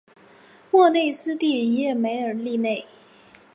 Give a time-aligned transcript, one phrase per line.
[0.71, 2.87] 莫内斯蒂耶梅尔利内。